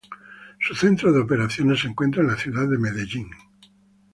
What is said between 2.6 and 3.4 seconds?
de Medellín.